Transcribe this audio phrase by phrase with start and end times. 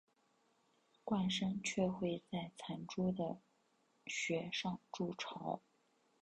[1.03, 3.39] 冠山雀会在残株的
[4.07, 5.61] 穴上筑巢。